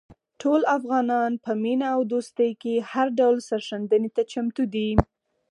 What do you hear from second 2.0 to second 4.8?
دوستۍ کې هر ډول سرښندنې ته چمتو